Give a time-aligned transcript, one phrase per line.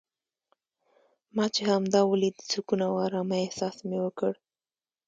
[1.35, 4.33] ما چې همدا ولید د سکون او ارامۍ احساس مې وکړ.